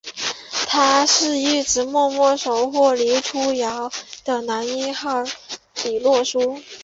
[0.65, 3.91] 他是一直默默守护黎初遥
[4.25, 5.23] 的男一号
[5.83, 6.59] 李洛书！